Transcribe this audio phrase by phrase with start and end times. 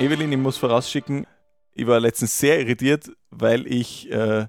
[0.00, 1.26] Evelyn, ich muss vorausschicken,
[1.74, 4.46] ich war letztens sehr irritiert, weil ich äh,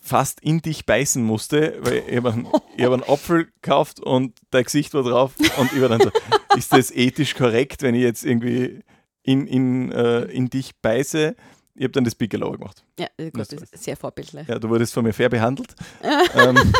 [0.00, 2.46] fast in dich beißen musste, weil ich habe einen,
[2.76, 6.10] ich hab einen Apfel gekauft und dein Gesicht war drauf und ich war dann so,
[6.56, 8.80] ist das ethisch korrekt, wenn ich jetzt irgendwie
[9.22, 11.34] in, in, äh, in dich beiße?
[11.76, 12.84] Ich habe dann das Bigelow gemacht.
[12.98, 14.46] Ja, gut, Das das ist sehr vorbildlich.
[14.46, 15.74] Ja, du wurdest von mir fair behandelt.
[16.36, 16.72] ähm,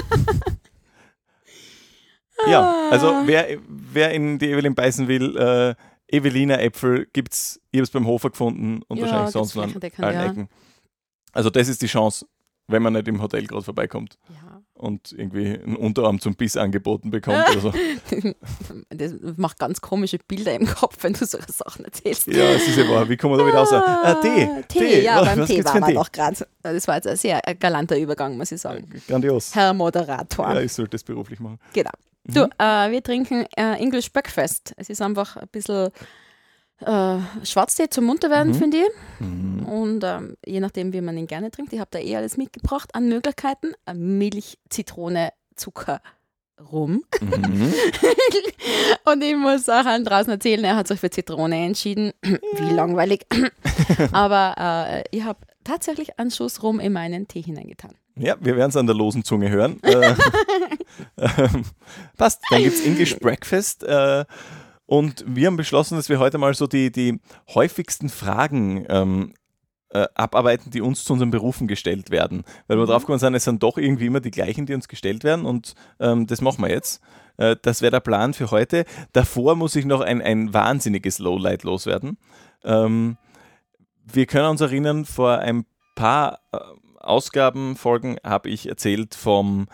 [2.47, 5.75] ja, also wer, wer in die Evelyn beißen will, äh,
[6.09, 10.05] Evelina Äpfel gibt's, ich habe es beim Hofer gefunden und Ja, wahrscheinlich sonst noch an
[10.05, 10.27] allen ja.
[10.27, 10.49] Ecken.
[11.33, 12.27] Also das ist die Chance,
[12.69, 14.63] wenn man nicht im Hotel gerade vorbeikommt Ja.
[14.75, 17.73] Und irgendwie einen Unterarm zum Biss angeboten bekommt oder so.
[18.91, 22.27] Das macht ganz komische Bilder im Kopf, wenn du solche Sachen erzählst.
[22.27, 23.09] Ja, es ist ja wahr.
[23.09, 23.73] Wie kommen wir da wieder raus?
[23.73, 24.49] Ah, Tee.
[24.69, 25.95] Tee, ja, Was- beim Tee waren wir Tee?
[25.95, 26.47] doch gerade.
[26.63, 28.89] Das war jetzt ein sehr äh, galanter Übergang, muss ich sagen.
[29.09, 29.55] Grandios.
[29.55, 30.55] Herr Moderator.
[30.55, 31.59] Ja, ich sollte das beruflich machen.
[31.73, 31.91] Genau.
[32.27, 34.73] Du, äh, wir trinken äh, English Breakfast.
[34.77, 35.91] Es ist einfach ein bisschen
[36.81, 38.57] äh, Schwarztee zum Munterwerden, Mhm.
[38.59, 39.27] finde ich.
[39.67, 42.95] Und ähm, je nachdem, wie man ihn gerne trinkt, ich habe da eh alles mitgebracht
[42.95, 43.73] an Möglichkeiten.
[43.87, 46.01] Äh, Milch, Zitrone, Zucker,
[46.73, 47.03] Rum.
[47.21, 47.73] Mhm.
[49.05, 52.13] Und ich muss auch allen draußen erzählen, er hat sich für Zitrone entschieden.
[52.23, 53.27] wie langweilig.
[54.13, 57.93] Aber äh, ich habe tatsächlich einen Schuss Rum in meinen Tee hineingetan.
[58.17, 59.83] Ja, wir werden es an der losen Zunge hören.
[59.83, 60.15] äh,
[61.19, 61.65] ähm,
[62.17, 63.85] passt, dann gibt es English Breakfast.
[64.87, 67.21] Und wir haben beschlossen, dass wir heute mal so die, die
[67.55, 69.35] häufigsten Fragen ähm,
[69.91, 72.45] äh, abarbeiten, die uns zu unseren Berufen gestellt werden.
[72.67, 75.25] Weil wir drauf gekommen sind, es sind doch irgendwie immer die gleichen, die uns gestellt
[75.25, 75.47] werden.
[75.47, 77.01] Und ähm, das machen wir jetzt.
[77.37, 78.85] Äh, das wäre der Plan für heute.
[79.13, 82.19] Davor muss ich noch ein, ein wahnsinniges Lowlight loswerden.
[82.65, 83.17] Ähm,
[84.05, 86.59] wir können uns erinnern, vor ein paar äh,
[86.99, 89.67] Ausgabenfolgen habe ich erzählt vom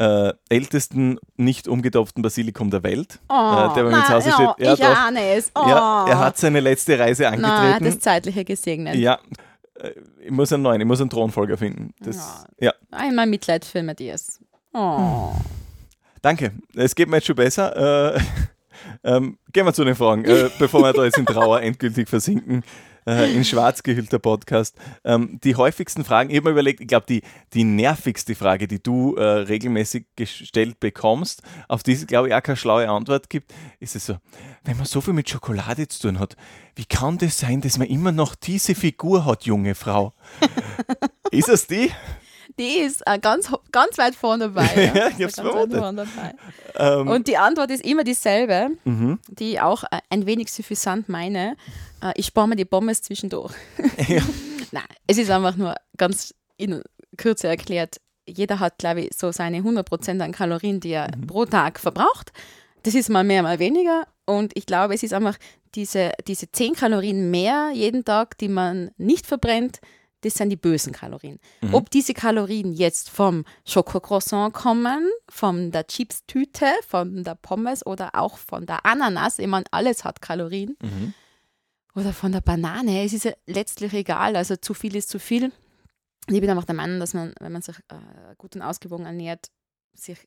[0.00, 3.20] äh, ältesten nicht umgetopften Basilikum der Welt.
[3.28, 4.66] Oh, Äh, der bei mir ins Haus ja, steht.
[4.66, 5.52] Ja, ich ahne es.
[5.54, 5.68] Oh.
[5.68, 8.00] Ja, er hat seine letzte Reise Na, er hat das angetreten.
[8.00, 8.94] Zeitliche gesegnet.
[8.94, 9.18] Ja,
[9.74, 9.90] äh,
[10.24, 11.92] ich muss einen neuen, ich muss einen Thronfolger finden.
[12.00, 12.72] Das, ja.
[12.90, 14.40] Einmal Mitleid für Matthias.
[14.72, 15.32] Oh.
[16.22, 18.14] Danke, es geht mir jetzt schon besser.
[18.16, 18.20] Äh,
[19.04, 22.62] ähm, gehen wir zu den Fragen, äh, bevor wir da jetzt in Trauer endgültig versinken.
[23.06, 24.76] Äh, in schwarz gehüllter Podcast.
[25.04, 27.22] Ähm, die häufigsten Fragen, ich habe mir überlegt, ich glaube, die,
[27.54, 32.42] die nervigste Frage, die du äh, regelmäßig gestellt bekommst, auf die es, glaube ich, auch
[32.42, 34.16] keine schlaue Antwort gibt, ist es so,
[34.64, 36.36] wenn man so viel mit Schokolade zu tun hat,
[36.74, 40.12] wie kann das sein, dass man immer noch diese Figur hat, junge Frau?
[41.30, 41.90] ist es die?
[42.58, 44.92] Die ist äh, ganz, ganz weit vorne dabei.
[44.94, 46.34] Ja, ich hab's ganz weit vorne dabei.
[47.00, 49.18] Ähm, Und die Antwort ist immer dieselbe, mhm.
[49.28, 51.56] die ich auch äh, ein wenig suffisant meine.
[52.02, 53.52] Äh, ich spare mir die Pommes zwischendurch.
[54.08, 54.22] Ja.
[54.72, 56.82] Nein, es ist einfach nur ganz in
[57.16, 58.00] Kürze erklärt.
[58.26, 61.26] Jeder hat, glaube ich, so seine 100% an Kalorien, die er Mhm.
[61.26, 62.32] pro Tag verbraucht.
[62.84, 64.04] Das ist mal mehr, mal weniger.
[64.26, 65.36] Und ich glaube, es ist einfach
[65.74, 69.80] diese, diese 10 Kalorien mehr jeden Tag, die man nicht verbrennt,
[70.22, 71.38] das sind die bösen Kalorien.
[71.60, 71.74] Mhm.
[71.74, 78.36] Ob diese Kalorien jetzt vom Schokocroissant kommen, von der Chips-Tüte, von der Pommes oder auch
[78.38, 81.14] von der Ananas, ich meine, alles hat Kalorien, Mhm.
[81.94, 85.52] oder von der Banane, es ist ja letztlich egal, also zu viel ist zu viel.
[86.28, 89.50] Ich bin einfach der Meinung, dass man, wenn man sich äh, gut und ausgewogen ernährt,
[89.94, 90.18] sich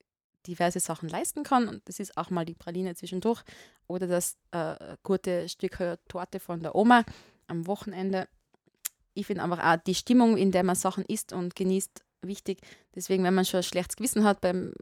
[0.45, 1.69] diverse Sachen leisten kann.
[1.69, 3.41] Und das ist auch mal die Praline zwischendurch
[3.87, 5.77] oder das äh, gute Stück
[6.09, 7.05] Torte von der Oma
[7.47, 8.27] am Wochenende.
[9.13, 12.59] Ich finde einfach auch die Stimmung, in der man Sachen isst und genießt, wichtig.
[12.95, 14.73] Deswegen, wenn man schon ein schlechtes Gewissen hat beim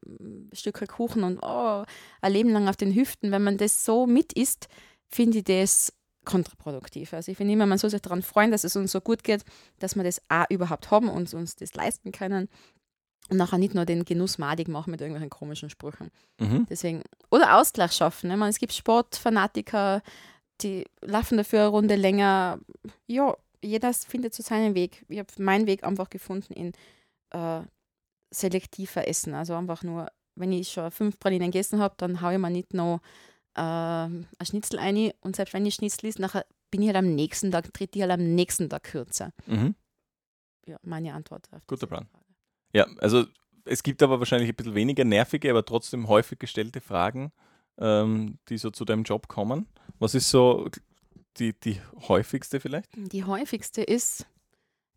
[0.53, 1.83] Stück Kuchen und oh,
[2.21, 4.67] ein Leben lang auf den Hüften, wenn man das so mit isst,
[5.09, 5.93] finde ich das
[6.25, 7.13] kontraproduktiv.
[7.13, 9.43] Also ich finde immer, man soll sich daran freuen, dass es uns so gut geht,
[9.79, 12.47] dass wir das auch überhaupt haben und uns das leisten können.
[13.29, 16.11] Und nachher nicht nur den Genuss madig machen mit irgendwelchen komischen Sprüchen.
[16.39, 16.65] Mhm.
[16.69, 18.29] Deswegen, oder Ausgleich schaffen.
[18.29, 18.37] Ne?
[18.37, 20.01] Meine, es gibt Sportfanatiker,
[20.61, 22.59] die laufen dafür eine Runde länger.
[23.07, 25.05] Ja, jeder findet so seinen Weg.
[25.07, 26.73] Ich habe meinen Weg einfach gefunden in
[27.31, 27.61] äh,
[28.31, 29.33] selektiver Essen.
[29.33, 32.73] Also einfach nur, wenn ich schon fünf Pralinen gegessen habe, dann haue ich mir nicht
[32.73, 33.01] noch
[33.55, 35.11] äh, ein Schnitzel ein.
[35.21, 38.01] Und selbst wenn ich Schnitzel ist, nachher bin ich halt am nächsten Tag, tritt ich
[38.01, 39.31] halt am nächsten Tag kürzer.
[39.45, 39.75] Mhm.
[40.65, 42.07] Ja, meine Antwort auf Guter Plan.
[42.07, 42.25] Frage.
[42.73, 43.25] Ja, also
[43.65, 47.31] es gibt aber wahrscheinlich ein bisschen weniger nervige, aber trotzdem häufig gestellte Fragen,
[47.77, 49.67] ähm, die so zu deinem Job kommen.
[49.99, 50.69] Was ist so
[51.37, 52.89] die, die häufigste vielleicht?
[52.95, 54.25] Die häufigste ist,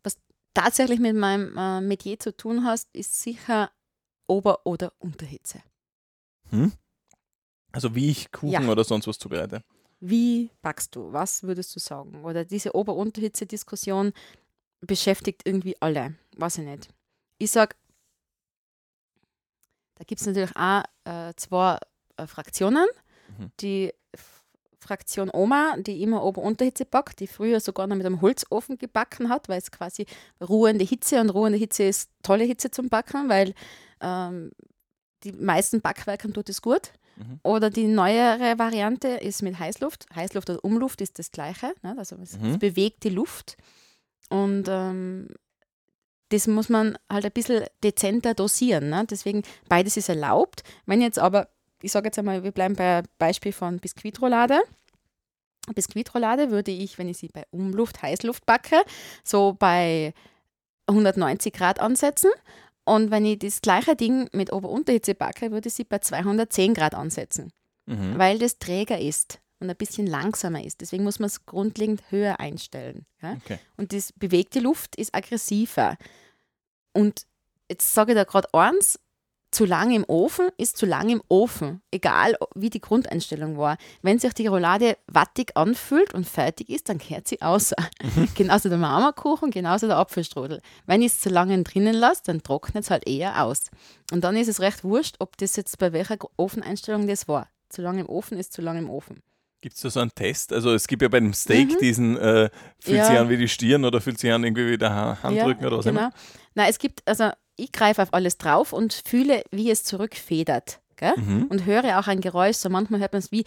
[0.03, 0.17] was
[0.53, 3.71] tatsächlich mit meinem äh, Metier zu tun hast, ist sicher
[4.27, 5.61] Ober- oder Unterhitze.
[6.49, 6.71] Hm?
[7.71, 8.69] Also wie ich Kuchen Ja.
[8.69, 9.61] oder sonst was zubereite.
[9.99, 11.11] Wie backst du?
[11.11, 12.23] Was würdest du sagen?
[12.23, 14.13] Oder diese Ober-Unterhitze-Diskussion
[14.81, 16.15] beschäftigt irgendwie alle.
[16.37, 16.89] Weiß ich nicht.
[17.37, 17.75] Ich sag,
[19.95, 21.79] da gibt es natürlich auch äh, zwei
[22.17, 22.85] äh, Fraktionen.
[23.37, 23.51] Mhm.
[23.61, 23.93] Die
[24.85, 29.49] Fraktion Oma, die immer Ober-Unterhitze backt, die früher sogar noch mit einem Holzofen gebacken hat,
[29.49, 30.05] weil es quasi
[30.41, 33.53] ruhende Hitze und ruhende Hitze ist tolle Hitze zum Backen, weil
[34.01, 34.51] ähm,
[35.23, 36.91] die meisten Backwerken tut es gut.
[37.17, 37.39] Mhm.
[37.43, 40.05] Oder die neuere Variante ist mit Heißluft.
[40.13, 41.73] Heißluft oder Umluft ist das Gleiche.
[41.81, 41.95] Ne?
[41.97, 42.49] Also es, Mhm.
[42.51, 43.57] es bewegt die Luft.
[44.29, 45.29] Und ähm,
[46.29, 48.89] das muss man halt ein bisschen dezenter dosieren.
[48.89, 49.05] Ne?
[49.09, 50.63] Deswegen, beides ist erlaubt.
[50.85, 51.47] Wenn jetzt aber,
[51.81, 54.59] ich sage jetzt einmal, wir bleiben bei Beispiel von Biskuitroulade.
[55.73, 58.81] Biskuitroulade würde ich, wenn ich sie bei Umluft, Heißluft backe,
[59.23, 60.13] so bei
[60.87, 62.29] 190 Grad ansetzen.
[62.83, 66.93] Und wenn ich das gleiche Ding mit Ober-Unterhitze backe, würde ich sie bei 210 Grad
[66.93, 67.51] ansetzen,
[67.87, 68.17] Mhm.
[68.17, 70.81] weil das träger ist und ein bisschen langsamer ist.
[70.81, 73.05] Deswegen muss man es grundlegend höher einstellen.
[73.23, 73.37] Ja?
[73.43, 73.57] Okay.
[73.77, 75.97] Und das bewegte Luft ist aggressiver.
[76.93, 77.25] Und
[77.69, 78.99] jetzt sage ich da gerade eins,
[79.55, 83.77] zu lange im Ofen ist zu lange im Ofen, egal wie die Grundeinstellung war.
[84.01, 87.73] Wenn sich die Roulade wattig anfühlt und fertig ist, dann kehrt sie aus.
[88.35, 90.61] genauso der Marmorkuchen, genauso der Apfelstrudel.
[90.85, 93.71] Wenn ich es zu lange drinnen lasse, dann trocknet es halt eher aus.
[94.11, 97.47] Und dann ist es recht wurscht, ob das jetzt bei welcher Ofeneinstellung das war.
[97.69, 99.21] Zu lange im Ofen ist zu lange im Ofen.
[99.61, 100.53] Gibt es da so einen Test?
[100.53, 101.77] Also es gibt ja bei dem Steak Mhm.
[101.79, 102.49] diesen, äh,
[102.79, 103.05] fühlt Ja.
[103.05, 105.77] sich an wie die Stirn oder fühlt sich an irgendwie wie der Ha- Handrücken oder
[105.77, 106.01] was genau.
[106.01, 106.11] immer?
[106.53, 110.79] Nein, es gibt, also ich greife auf alles drauf und fühle, wie es zurückfedert.
[111.17, 111.47] Mhm.
[111.49, 113.43] Und höre auch ein Geräusch, so manchmal hört man es wie,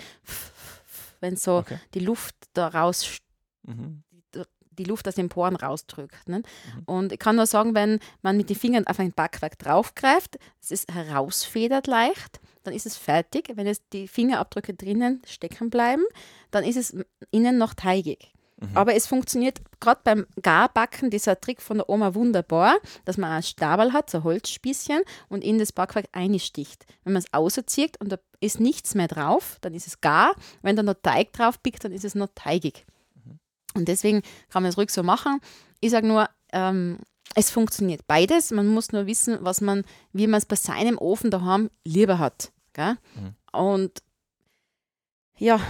[1.20, 1.78] wenn so Okay.
[1.94, 3.18] die Luft da raus,
[3.66, 4.02] Mhm.
[4.70, 6.28] die Luft aus den Poren rausdrückt.
[6.28, 6.38] Ne?
[6.38, 6.82] Mhm.
[6.86, 10.70] Und ich kann nur sagen, wenn man mit den Fingern auf ein Backwerk draufgreift, es
[10.70, 13.50] ist herausfedert leicht, dann ist es fertig.
[13.54, 16.04] Wenn es die Fingerabdrücke drinnen stecken bleiben,
[16.52, 16.94] dann ist es
[17.32, 18.32] innen noch teigig.
[18.60, 18.76] Mhm.
[18.76, 23.42] Aber es funktioniert gerade beim Garbacken, dieser Trick von der Oma wunderbar, dass man einen
[23.42, 26.84] Stabal hat, so ein Holzspießchen, und in das Backwerk einsticht.
[27.04, 30.34] Wenn man es auserzieht und da ist nichts mehr drauf, dann ist es gar.
[30.62, 32.84] Wenn da noch Teig drauf pickt, dann ist es noch teigig.
[33.74, 35.40] Und deswegen kann man es ruhig so machen.
[35.80, 36.98] Ich sage nur, ähm,
[37.34, 38.50] es funktioniert beides.
[38.50, 42.50] Man muss nur wissen, was man, wie man es bei seinem Ofen daheim lieber hat.
[42.72, 42.96] Gell?
[43.14, 43.34] Mhm.
[43.52, 44.02] Und
[45.36, 45.60] ja,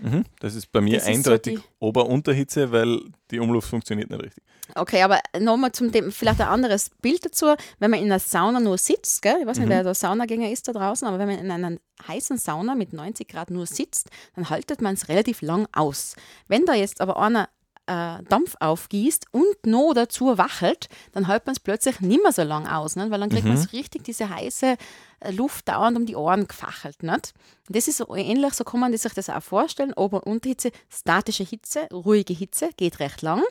[0.00, 0.24] Mhm.
[0.40, 3.00] Das ist bei mir Das so eindeutig die- Ober-Unterhitze, weil
[3.30, 4.42] die Umluft funktioniert nicht richtig.
[4.74, 7.54] Okay, aber nochmal zum Thema, vielleicht ein anderes Bild dazu.
[7.78, 9.36] Wenn man in einer Sauna nur sitzt, gell?
[9.40, 9.70] ich weiß nicht, Mhm.
[9.72, 11.76] wer da Saunagänger ist da draußen, aber wenn man in einer
[12.08, 16.16] heißen Sauna mit 90 Grad nur sitzt, dann haltet man es relativ lang aus.
[16.48, 17.48] Wenn da jetzt aber einer
[17.86, 22.42] äh, Dampf aufgießt und noch dazu wachelt, dann hält man es plötzlich nicht mehr so
[22.42, 23.10] lang aus, nicht?
[23.10, 23.60] weil dann kriegt man Mhm.
[23.62, 24.76] so richtig diese heiße
[25.20, 27.02] äh, Luft dauernd um die Ohren gefachelt.
[27.02, 27.34] Nicht?
[27.68, 29.92] Das ist so ähnlich, so kann man sich das auch vorstellen.
[29.94, 33.42] Ober- und Unterhitze, statische Hitze, ruhige Hitze, geht recht lang.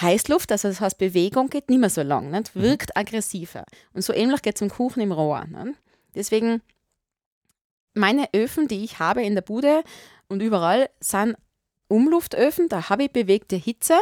[0.00, 2.54] Heißluft, also das heißt Bewegung geht nicht mehr so lang, nicht?
[2.54, 3.64] wirkt aggressiver.
[3.92, 5.44] Und so ähnlich geht es im Kuchen im Rohr.
[5.46, 5.78] Nicht?
[6.14, 6.62] Deswegen,
[7.94, 9.82] meine Öfen, die ich habe in der Bude
[10.28, 11.36] und überall, sind
[11.88, 13.98] Umluftöfen, da habe ich bewegte Hitze.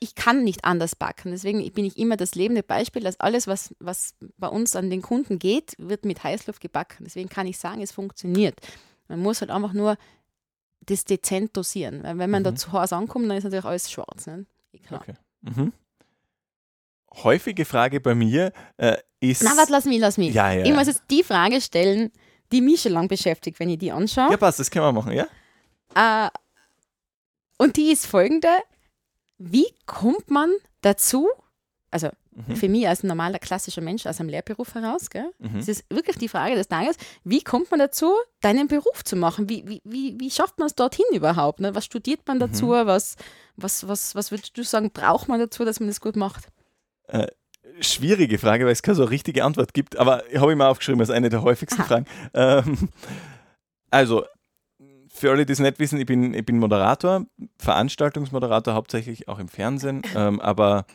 [0.00, 1.30] Ich kann nicht anders backen.
[1.32, 5.02] Deswegen bin ich immer das lebende Beispiel, dass alles, was, was bei uns an den
[5.02, 7.04] Kunden geht, wird mit Heißluft gebacken.
[7.04, 8.58] Deswegen kann ich sagen, es funktioniert.
[9.08, 9.96] Man muss halt einfach nur
[10.86, 12.02] das dezent dosieren.
[12.02, 12.44] Weil wenn man Mhm.
[12.44, 14.26] da zu Hause ankommt, dann ist natürlich alles schwarz.
[14.26, 14.46] Ne?
[14.72, 15.00] Eh klar.
[15.02, 15.14] Okay.
[15.42, 15.72] Mhm.
[17.22, 19.42] Häufige Frage bei mir äh, ist.
[19.42, 20.34] Na, warte, lass mich, lass mich.
[20.34, 20.64] Ja, ja.
[20.64, 22.10] Ich muss jetzt die Frage stellen,
[22.52, 24.30] die mich schon lang beschäftigt, wenn ich die anschaue.
[24.30, 25.26] ja, passt, das können wir machen, ja?
[25.94, 26.28] Äh,
[27.58, 28.48] und die ist folgende.
[29.38, 31.28] Wie kommt man dazu,
[31.90, 32.56] also Mhm.
[32.56, 35.30] für mich als normaler klassischer Mensch aus einem Lehrberuf heraus, gell?
[35.38, 35.54] Mhm.
[35.58, 39.48] Das ist wirklich die Frage des Tages, wie kommt man dazu, deinen Beruf zu machen?
[39.48, 41.60] Wie, wie, wie, wie schafft man es dorthin überhaupt?
[41.60, 41.76] Ne?
[41.76, 42.66] Was studiert man dazu?
[42.66, 42.86] Mhm.
[42.86, 43.14] Was,
[43.54, 46.48] was, was, was würdest du sagen, braucht man dazu, dass man das gut macht?
[47.80, 51.10] Schwierige Frage, weil es keine so richtige Antwort gibt, aber habe ich mir aufgeschrieben als
[51.10, 51.86] eine der häufigsten Aha.
[51.88, 52.06] Fragen.
[52.34, 52.88] Ähm,
[53.90, 54.24] also,
[55.14, 57.24] für alle, die es nicht wissen, ich bin, ich bin Moderator,
[57.58, 60.86] Veranstaltungsmoderator, hauptsächlich auch im Fernsehen, ähm, aber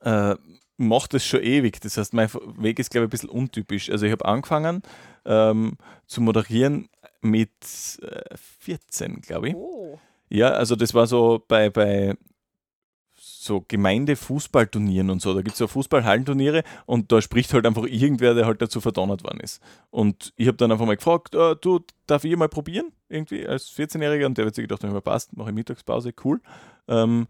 [0.00, 0.34] äh,
[0.78, 1.80] mache das schon ewig.
[1.80, 3.90] Das heißt, mein Weg ist, glaube ich, ein bisschen untypisch.
[3.90, 4.82] Also, ich habe angefangen
[5.26, 6.88] ähm, zu moderieren
[7.20, 7.50] mit
[8.02, 9.54] äh, 14, glaube ich.
[9.54, 9.98] Oh.
[10.30, 12.16] Ja, also das war so bei, bei
[13.44, 15.34] so Gemeindefußballturnieren und so.
[15.34, 19.22] Da gibt es so Fußballhallenturniere und da spricht halt einfach irgendwer, der halt dazu verdonnert
[19.24, 19.60] worden ist.
[19.90, 22.92] Und ich habe dann einfach mal gefragt, äh, du, darf ich mal probieren?
[23.08, 26.40] Irgendwie als 14-Jähriger und der wird sich gedacht, wenn passt, mache ich Mittagspause, cool.
[26.88, 27.26] Ähm,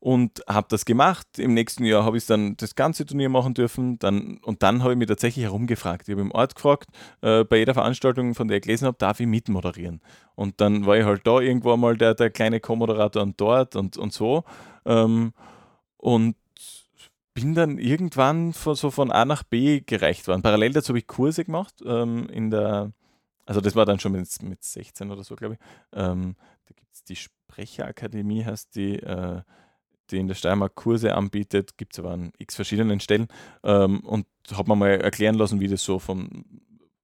[0.00, 1.26] und habe das gemacht.
[1.38, 3.98] Im nächsten Jahr habe ich dann das ganze Turnier machen dürfen.
[3.98, 6.08] Dann, und dann habe ich mich tatsächlich herumgefragt.
[6.08, 6.88] Ich habe im Ort gefragt,
[7.20, 10.00] äh, bei jeder Veranstaltung, von der ich gelesen habe, darf ich mitmoderieren?
[10.36, 13.96] Und dann war ich halt da irgendwo mal der, der kleine Co-Moderator und dort und,
[13.96, 14.44] und so.
[14.84, 15.32] Ähm,
[15.98, 16.36] und
[17.34, 20.42] bin dann irgendwann von, so von A nach B gereicht worden.
[20.42, 22.92] Parallel dazu habe ich Kurse gemacht ähm, in der,
[23.46, 25.60] also das war dann schon mit, mit 16 oder so, glaube ich.
[25.92, 26.34] Ähm,
[26.66, 28.96] da gibt es die Sprecherakademie, heißt die.
[28.96, 29.42] Äh,
[30.10, 33.28] die in der Steiermark Kurse anbietet, gibt es aber an x verschiedenen Stellen
[33.62, 36.44] ähm, und habe mir mal erklären lassen, wie das so vom,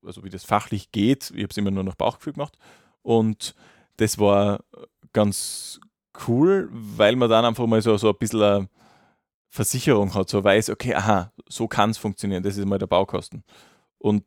[0.03, 1.31] also wie das fachlich geht.
[1.35, 2.57] Ich habe es immer nur nach Bauchgefühl gemacht
[3.03, 3.55] und
[3.97, 4.65] das war
[5.13, 5.81] ganz
[6.27, 8.69] cool, weil man dann einfach mal so, so ein bisschen eine
[9.55, 13.45] Versicherung hat, so weiß, okay, aha, so kann es funktionieren, das ist mal der Baukosten.
[13.99, 14.25] Und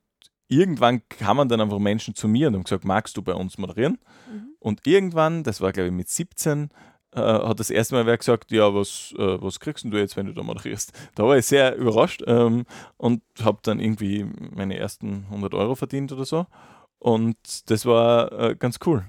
[0.47, 3.99] irgendwann kamen dann einfach Menschen zu mir und haben gesagt, magst du bei uns moderieren?
[4.31, 4.55] Mhm.
[4.59, 6.69] Und irgendwann, das war glaube ich mit 17,
[7.11, 10.27] äh, hat das erste Mal wer gesagt, ja, was, äh, was kriegst du jetzt, wenn
[10.27, 10.93] du da moderierst?
[11.15, 12.63] Da war ich sehr überrascht ähm,
[12.95, 16.45] und habe dann irgendwie meine ersten 100 Euro verdient oder so.
[16.99, 19.03] Und das war äh, ganz cool.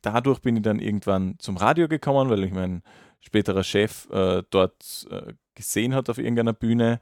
[0.00, 2.82] Dadurch bin ich dann irgendwann zum Radio gekommen, weil ich mein
[3.20, 7.00] späterer Chef äh, dort äh, gesehen hat auf irgendeiner Bühne.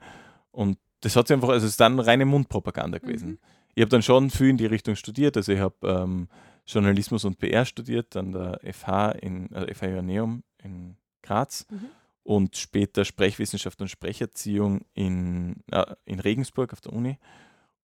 [0.51, 3.29] Und das hat sich einfach, also es ist dann reine Mundpropaganda gewesen.
[3.29, 3.37] Mhm.
[3.75, 5.37] Ich habe dann schon viel in die Richtung studiert.
[5.37, 6.27] Also ich habe ähm,
[6.65, 11.89] Journalismus und PR studiert an der FH in also FH Ioneum in Graz mhm.
[12.23, 17.17] und später Sprechwissenschaft und Sprecherziehung in, äh, in Regensburg auf der Uni.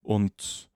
[0.02, 0.70] Und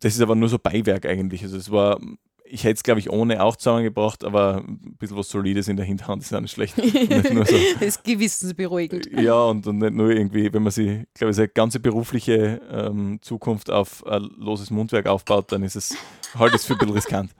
[0.00, 1.42] das ist aber nur so Beiwerk eigentlich.
[1.42, 1.98] Also es war,
[2.48, 5.86] ich hätte es, glaube ich, ohne auch zusammengebracht, aber ein bisschen was Solides in der
[5.86, 6.76] Hinterhand ist auch nicht schlecht.
[6.78, 7.50] Nicht so, das
[7.80, 9.08] ist gewissensberuhigend.
[9.12, 13.18] Ja, und, und nicht nur irgendwie, wenn man sich, glaube ich, seine ganze berufliche ähm,
[13.22, 15.96] Zukunft auf ein loses Mundwerk aufbaut, dann ist es
[16.38, 17.30] halt es für ein bisschen riskant.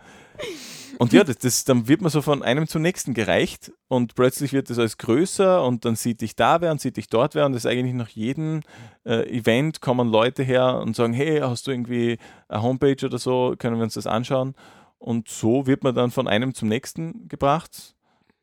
[0.98, 4.52] Und ja, das, das, dann wird man so von einem zum nächsten gereicht und plötzlich
[4.52, 7.44] wird das alles größer und dann sieht dich da wer und sieht dich dort wer
[7.44, 8.62] und das ist eigentlich nach jedem
[9.04, 13.54] äh, Event kommen Leute her und sagen, hey, hast du irgendwie eine Homepage oder so,
[13.58, 14.54] können wir uns das anschauen?
[14.98, 17.94] Und so wird man dann von einem zum nächsten gebracht.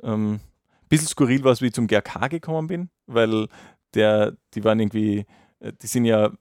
[0.01, 0.39] Ähm,
[0.89, 3.48] bisschen skurril war es, wie ich zum GRK gekommen bin, weil
[3.93, 5.25] der, die waren irgendwie,
[5.60, 6.31] äh, die sind ja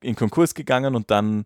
[0.00, 1.44] in Konkurs gegangen und dann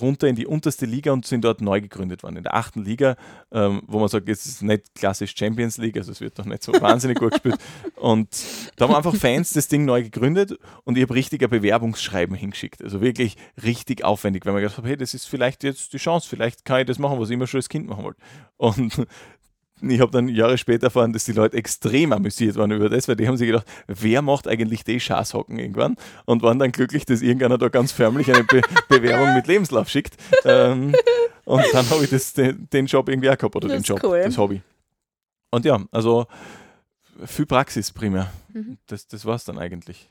[0.00, 2.36] runter in die unterste Liga und sind dort neu gegründet worden.
[2.36, 3.16] In der achten Liga,
[3.50, 6.62] ähm, wo man sagt, es ist nicht klassisch Champions League, also es wird doch nicht
[6.62, 7.58] so wahnsinnig gut gespielt.
[7.96, 8.28] Und
[8.76, 12.82] da haben einfach Fans das Ding neu gegründet und ich habe richtig ein Bewerbungsschreiben hingeschickt.
[12.82, 16.28] Also wirklich richtig aufwendig, weil man gedacht habe, hey, das ist vielleicht jetzt die Chance,
[16.28, 18.20] vielleicht kann ich das machen, was ich immer schon als Kind machen wollte.
[18.56, 19.06] Und
[19.90, 23.16] ich habe dann Jahre später erfahren, dass die Leute extrem amüsiert waren über das, weil
[23.16, 25.96] die haben sich gedacht, wer macht eigentlich die Schaßhocken irgendwann?
[26.24, 30.16] Und waren dann glücklich, dass irgendeiner da ganz förmlich eine Be Bewerbung mit Lebenslauf schickt.
[30.44, 30.94] Ähm,
[31.44, 34.00] und dann habe ich das, den, den, Job irgendwie auch gehabt, oder das den Job,
[34.04, 34.22] cool.
[34.22, 34.62] das Hobby.
[35.50, 36.26] Und ja, also
[37.24, 38.32] viel Praxis primär.
[38.52, 38.78] Mhm.
[38.86, 40.10] Das, das war es dann eigentlich.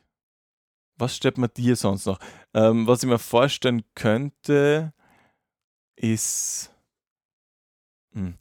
[0.98, 2.20] Was stellt man dir sonst noch?
[2.54, 4.94] Ähm, was ich mir vorstellen könnte,
[5.96, 6.72] ist.
[8.14, 8.36] Hm,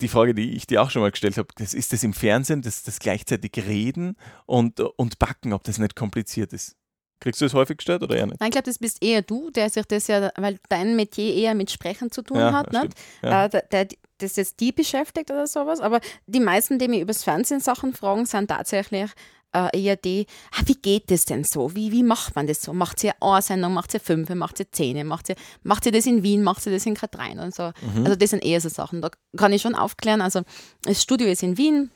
[0.00, 2.62] die Frage, die ich dir auch schon mal gestellt habe, das ist das im Fernsehen,
[2.62, 6.76] das, das gleichzeitig Reden und, und Backen, ob das nicht kompliziert ist.
[7.20, 8.40] Kriegst du das häufig gestellt oder eher nicht?
[8.40, 11.54] Nein, ich glaube, das bist eher du, der sich das ja, weil dein Metier eher
[11.54, 12.94] mit Sprechen zu tun ja, hat, nicht?
[13.22, 13.44] Ja.
[13.44, 15.80] Äh, der, der, das jetzt die beschäftigt oder sowas.
[15.80, 19.10] Aber die meisten, die mich übers Fernsehen Sachen fragen, sind tatsächlich
[19.52, 21.74] äh, die, ah, wie geht das denn so?
[21.74, 22.72] Wie, wie macht man das so?
[22.72, 26.06] Macht sie eine Sendung, macht sie fünf, macht sie zehn, macht sie, macht sie das
[26.06, 27.72] in Wien, macht sie das in K3 und so.
[27.82, 28.04] Mhm.
[28.04, 29.02] Also das sind eher so Sachen.
[29.02, 30.20] Da kann ich schon aufklären.
[30.20, 30.42] Also
[30.82, 31.90] das Studio ist in Wien,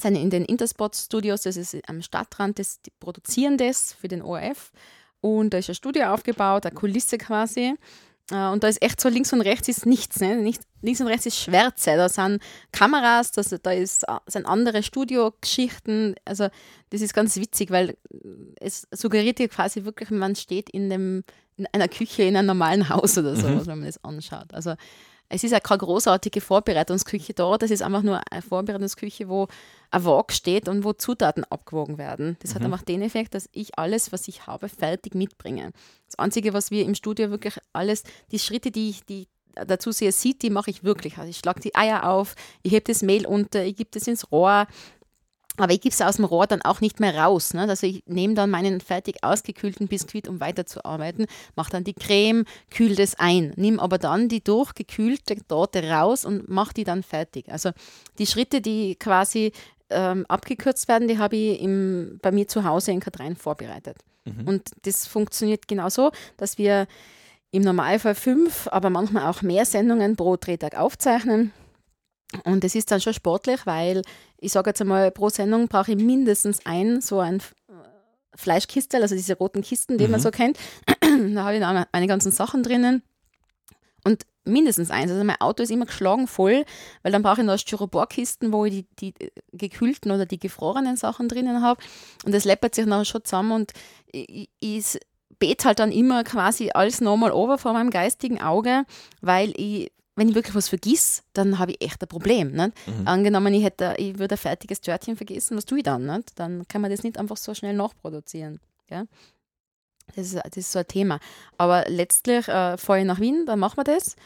[0.00, 4.72] sind in den Interspot-Studios, das ist am Stadtrand, das, die produzieren das für den ORF.
[5.20, 7.74] Und da ist ein Studio aufgebaut, eine Kulisse quasi.
[8.30, 10.20] Äh, und da ist echt so links und rechts ist nichts.
[10.20, 10.36] Ne?
[10.36, 11.96] Nicht, links und rechts ist Schwärze.
[11.96, 16.14] Da sind Kameras, das, da ist, äh, sind andere Studiogeschichten.
[16.24, 16.48] Also
[16.90, 17.96] das ist ganz witzig, weil
[18.60, 21.24] es suggeriert dir quasi wirklich, man steht in, dem,
[21.56, 23.66] in einer Küche in einem normalen Haus oder so, mhm.
[23.66, 24.52] wenn man das anschaut.
[24.52, 24.74] Also
[25.34, 29.48] es ist ja keine großartige Vorbereitungsküche da, das ist einfach nur eine Vorbereitungsküche, wo
[29.90, 32.36] ein Wok steht und wo Zutaten abgewogen werden.
[32.40, 32.54] Das mhm.
[32.56, 35.72] hat einfach den Effekt, dass ich alles, was ich habe, fertig mitbringe.
[36.06, 40.12] Das Einzige, was wir im Studio wirklich alles, die Schritte, die ich die dazu sehe,
[40.12, 41.16] sieht, die mache ich wirklich.
[41.16, 44.30] Also ich schlage die Eier auf, ich hebe das Mehl unter, ich gebe das ins
[44.30, 44.66] Rohr,
[45.58, 47.52] aber ich gebe es aus dem Rohr dann auch nicht mehr raus.
[47.52, 47.62] Ne?
[47.62, 52.94] Also ich nehme dann meinen fertig ausgekühlten Biskuit, um weiterzuarbeiten, mache dann die Creme, kühle
[52.94, 57.50] das ein, nehme aber dann die durchgekühlte Torte raus und mache die dann fertig.
[57.50, 57.70] Also
[58.18, 59.52] die Schritte, die quasi
[59.90, 63.98] ähm, abgekürzt werden, die habe ich im, bei mir zu Hause in K3 vorbereitet.
[64.24, 64.48] Mhm.
[64.48, 66.86] Und das funktioniert genau so, dass wir
[67.50, 71.52] im Normalfall fünf, aber manchmal auch mehr Sendungen pro Drehtag aufzeichnen.
[72.44, 74.02] Und es ist dann schon sportlich, weil
[74.38, 77.72] ich sage jetzt einmal, pro Sendung brauche ich mindestens ein so ein äh,
[78.34, 80.24] Fleischkistel, also diese roten Kisten, die man Mhm.
[80.24, 80.58] so kennt.
[81.00, 83.02] da habe ich dann meine ganzen Sachen drinnen.
[84.04, 85.10] Und mindestens eins.
[85.12, 86.64] Also mein Auto ist immer geschlagen voll,
[87.02, 89.14] weil dann brauche ich noch Styroporkisten, wo ich die, die
[89.52, 91.80] gekühlten oder die gefrorenen Sachen drinnen habe.
[92.24, 93.72] Und das läppert sich nachher schon zusammen und
[94.10, 94.98] ich, ich
[95.38, 98.84] bete halt dann immer quasi alles nochmal over vor meinem geistigen Auge,
[99.20, 102.52] weil ich, wenn ich wirklich was vergiss, dann habe ich echt ein Problem.
[102.52, 102.72] Nicht?
[102.86, 103.08] Mhm.
[103.08, 106.06] Angenommen, ich, hätte, ich würde ein fertiges Törtchen vergessen, was tue ich dann?
[106.06, 106.38] Nicht?
[106.38, 108.60] Dann kann man das nicht einfach so schnell nachproduzieren.
[108.86, 109.06] Gell?
[110.14, 111.18] Das, ist, das ist so ein Thema.
[111.56, 114.16] Aber letztlich äh, fahre ich nach Wien, dann machen wir das.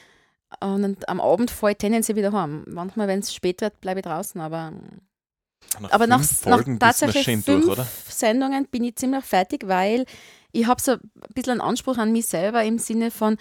[0.61, 2.65] Und dann am Abend fahre ich tendenziell wieder heim.
[2.69, 4.41] Manchmal, wenn es spät wird, bleibe ich draußen.
[4.41, 4.73] Aber,
[5.81, 7.79] Nach aber nach, nach tatsächlich fünf durch?
[8.09, 10.05] Sendungen bin ich ziemlich fertig, weil
[10.53, 11.01] ich habe so ein
[11.35, 13.37] bisschen einen Anspruch an mich selber im Sinne von,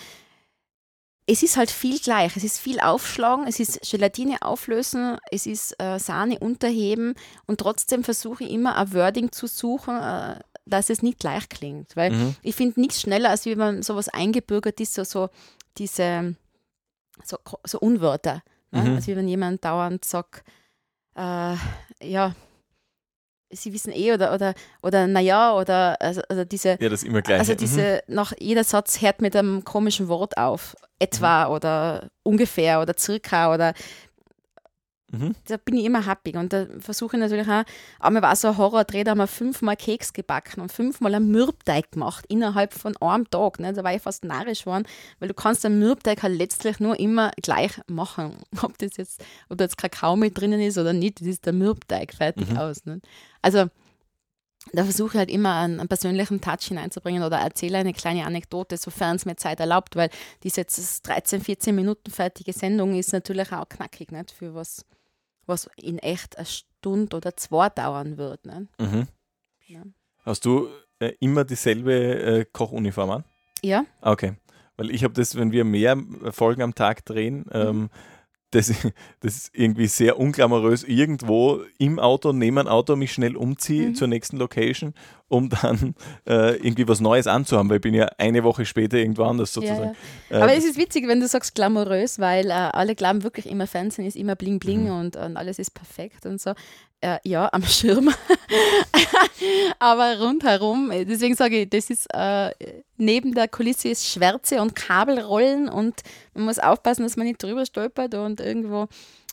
[1.28, 2.36] es ist halt viel gleich.
[2.38, 7.16] Es ist viel aufschlagen, es ist Gelatine auflösen, es ist äh, Sahne unterheben
[7.48, 11.96] und trotzdem versuche ich immer ein Wording zu suchen, äh, dass es nicht gleich klingt.
[11.96, 12.36] Weil Mhm.
[12.44, 15.30] ich finde nichts schneller, als wie wenn sowas eingebürgert ist, so, so
[15.78, 16.36] diese
[17.24, 18.44] so, so Unwörter.
[18.72, 18.82] Ne?
[18.84, 18.96] Mhm.
[18.96, 20.44] Also wie wenn jemand dauernd sagt,
[21.16, 21.56] äh,
[22.04, 22.36] ja,
[23.56, 27.40] sie wissen eh oder oder oder naja oder also, also diese Ja, das immer gleich.
[27.40, 30.76] also diese nach jeder Satz hört mit einem komischen Wort auf.
[30.98, 33.74] Etwa oder ungefähr oder circa oder
[35.20, 35.36] Mhm.
[35.48, 36.36] da bin ich immer happy.
[36.38, 37.64] Und da versuche ich natürlich auch,
[38.00, 41.92] einmal war so ein Horrordreh, da haben wir fünfmal Keks gebacken und fünfmal einen Mürbteig
[41.92, 43.60] gemacht innerhalb von einem Tag.
[43.60, 43.74] Ne?
[43.74, 44.86] Da war ich fast narrisch geworden,
[45.20, 48.36] weil du kannst einen Mürbteig halt letztlich nur immer gleich machen.
[48.62, 51.54] Ob das jetzt, ob da jetzt Kakao mit drinnen ist oder nicht, das ist der
[51.54, 52.58] Mürbteig fertig Mhm.
[52.58, 52.86] aus.
[52.86, 53.02] Ne?
[53.42, 53.66] Also
[54.74, 58.78] da versuche ich halt immer einen, einen persönlichen Touch hineinzubringen oder erzähle eine kleine Anekdote,
[58.78, 60.10] sofern es mir Zeit erlaubt, weil
[60.42, 64.32] diese jetzt 13, 14 Minuten fertige Sendung ist natürlich auch knackig, nicht?
[64.32, 64.84] Für was,
[65.46, 68.46] was in echt eine Stunde oder zwei dauern wird.
[68.46, 68.80] Nicht?
[68.80, 69.08] Mhm.
[69.68, 69.84] Ja.
[70.24, 70.68] Hast du
[71.00, 73.24] äh, immer dieselbe äh, Kochuniform an?
[73.62, 74.36] Ja, Ah, Okay.
[74.78, 75.98] Weil ich habe das, wenn wir mehr
[76.32, 77.90] Folgen am Tag drehen, ähm,
[78.56, 78.68] das,
[79.20, 83.96] das ist irgendwie sehr unglamourös, irgendwo im Auto, neben einem Auto mich schnell umziehe Mhm.
[83.96, 84.94] zur nächsten Location,
[85.28, 85.96] um dann
[86.28, 89.62] äh, irgendwie was Neues anzuhaben, weil ich bin ja eine Woche später irgendwo anders ja,
[89.62, 89.96] sozusagen.
[90.30, 90.38] ja.
[90.38, 93.48] Äh, Aber das- es ist witzig, wenn du sagst glamourös, weil äh, alle glauben wirklich
[93.50, 94.90] immer, Fernsehen ist immer bling bling Mhm.
[95.00, 96.54] und, und alles ist perfekt und so.
[97.06, 98.10] Äh, ja, am Schirm.
[99.80, 102.52] Aber rundherum, deswegen sage ich, das ist äh,
[102.98, 106.02] neben der Kulisse ist Schwärze und Kabelrollen und
[106.34, 108.88] man muss aufpassen, dass man nicht drüber stolpert und irgendwo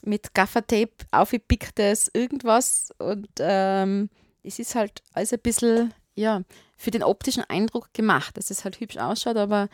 [0.05, 4.11] mit Gaffertape aufgepicktes irgendwas und ähm,
[4.43, 6.43] es ist halt alles ein bisschen, ja,
[6.77, 9.69] für den optischen Eindruck gemacht, dass es halt hübsch ausschaut, aber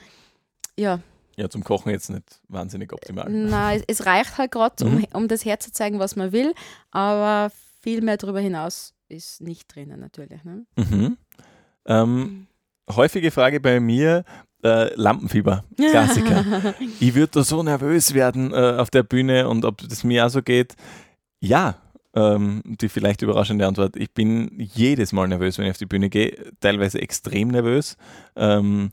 [0.79, 1.01] ja,
[1.37, 3.77] ja, zum Kochen jetzt nicht wahnsinnig optimal.
[3.77, 5.07] es, es reicht halt gerade, um, Mhm.
[5.13, 6.53] um das herzuzeigen, was man will,
[6.91, 7.51] aber
[7.83, 10.45] viel mehr darüber hinaus ist nicht drinnen natürlich.
[10.45, 10.67] Ne?
[10.77, 11.17] Mhm.
[11.87, 12.47] Ähm,
[12.91, 14.25] häufige Frage bei mir,
[14.63, 16.75] äh, Lampenfieber, Klassiker.
[17.01, 20.31] ich würde da so nervös werden äh, auf der Bühne und ob das mir auch
[20.31, 20.75] so geht.
[21.41, 21.77] Ja,
[22.15, 23.97] ähm, die vielleicht überraschende Antwort.
[23.97, 27.97] Ich bin jedes Mal nervös, wenn ich auf die Bühne gehe, teilweise extrem nervös.
[28.35, 28.91] Ähm,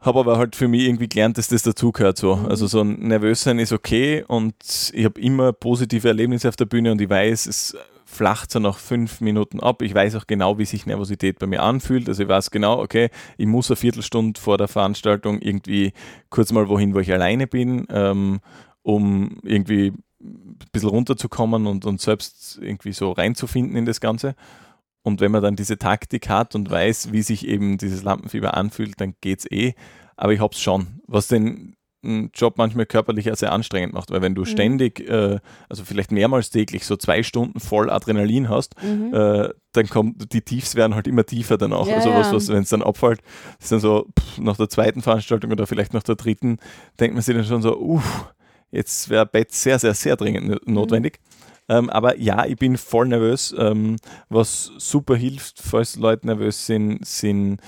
[0.00, 2.36] habe aber halt für mich irgendwie gelernt, dass das dazugehört so.
[2.36, 2.46] Mhm.
[2.46, 4.54] Also so ein nervös sein ist okay und
[4.92, 7.76] ich habe immer positive Erlebnisse auf der Bühne und ich weiß, es
[8.10, 9.82] flacht so nach fünf Minuten ab.
[9.82, 12.08] Ich weiß auch genau, wie sich Nervosität bei mir anfühlt.
[12.08, 13.08] Also ich weiß genau, okay,
[13.38, 15.92] ich muss eine Viertelstunde vor der Veranstaltung irgendwie
[16.28, 18.40] kurz mal wohin, wo ich alleine bin, ähm,
[18.82, 24.34] um irgendwie ein bisschen runterzukommen und, und selbst irgendwie so reinzufinden in das Ganze.
[25.02, 29.00] Und wenn man dann diese Taktik hat und weiß, wie sich eben dieses Lampenfieber anfühlt,
[29.00, 29.72] dann geht's eh.
[30.16, 31.00] Aber ich hab's schon.
[31.06, 34.46] Was den mm, Job manchmal körperlich auch sehr anstrengend macht, weil wenn du Mhm.
[34.46, 39.14] ständig, äh, also vielleicht mehrmals täglich, so zwei Stunden voll Adrenalin hast, Mhm.
[39.14, 41.88] äh, dann kommt, die Tiefs werden halt immer tiefer dann auch.
[41.88, 43.20] Ja, also was, was wenn es dann abfällt,
[43.58, 46.58] ist dann so, pff, nach der zweiten Veranstaltung oder vielleicht nach der dritten,
[46.98, 48.34] denkt man sich dann schon so, uff,
[48.70, 50.76] jetzt wäre Bett sehr, sehr, sehr dringend Mhm.
[51.70, 53.54] Ähm, aber ja, ich bin voll nervös.
[53.56, 53.96] Ähm,
[54.28, 57.60] was super hilft, falls Leute nervös sind, sind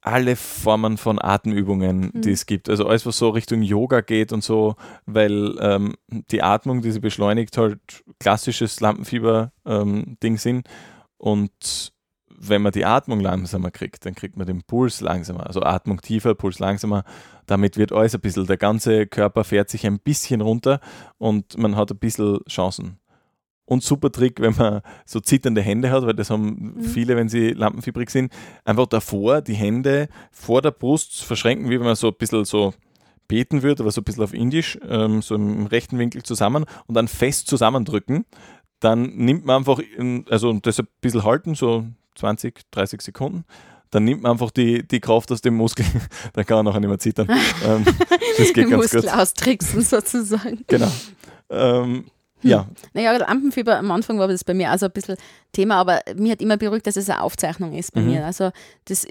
[0.00, 2.34] alle Formen von Atemübungen, die Mhm.
[2.34, 2.68] es gibt.
[2.70, 4.76] Also alles, was so Richtung Yoga geht und so,
[5.06, 5.94] weil ähm,
[6.30, 7.80] die Atmung, die sie beschleunigt, halt
[8.18, 10.68] klassisches Lampenfieber-Ding sind.
[11.18, 11.92] Und
[12.36, 15.46] wenn man die Atmung langsamer kriegt, dann kriegt man den Puls langsamer.
[15.46, 17.04] Also Atmung tiefer, Puls langsamer.
[17.46, 20.80] Damit wird alles ein bisschen, der ganze Körper fährt sich ein bisschen runter
[21.18, 22.98] und man hat ein bisschen Chancen.
[23.66, 26.82] Und super Trick, wenn man so zitternde Hände hat, weil das haben Mhm.
[26.82, 28.32] viele, wenn sie lampenfieberig sind,
[28.64, 32.74] einfach davor die Hände vor der Brust verschränken, wie wenn man so ein bisschen so
[33.26, 36.94] beten würde, aber so ein bisschen auf Indisch, ähm, so im rechten Winkel zusammen und
[36.94, 38.26] dann fest zusammendrücken.
[38.80, 43.44] Dann nimmt man einfach, in, also das ein bisschen halten, so 20, 30 Sekunden.
[43.90, 45.86] Dann nimmt man einfach die, die Kraft aus dem Muskel,
[46.34, 47.28] dann kann man nachher nicht mehr zittern.
[47.64, 47.84] ähm,
[48.36, 49.10] das geht ganz Muskel gut.
[49.10, 50.64] austricksen sozusagen.
[50.66, 50.90] Genau.
[51.50, 52.06] Ähm,
[52.44, 55.16] ja, Naja, Lampenfieber am Anfang war das bei mir also ein bisschen
[55.54, 58.06] Thema, aber mir hat immer beruhigt, dass es eine Aufzeichnung ist bei Mhm.
[58.10, 58.26] mir.
[58.26, 58.50] Also
[58.84, 59.06] das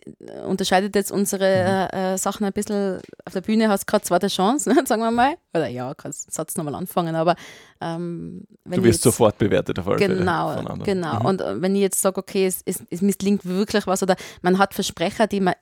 [0.47, 2.99] unterscheidet jetzt unsere äh, äh, Sachen ein bisschen.
[3.25, 5.35] Auf der Bühne hast du gerade zweite Chance, ne, sagen wir mal.
[5.55, 7.35] Oder ja, kannst den Satz nochmal anfangen, aber
[7.81, 10.83] ähm, wenn du wirst jetzt, sofort bewertet auf alle Fälle Genau, von anderen.
[10.83, 11.19] genau.
[11.19, 11.25] Mhm.
[11.25, 14.57] Und äh, wenn ich jetzt sage, okay, es, es, es misslingt wirklich was oder man
[14.57, 15.53] hat Versprecher, die man,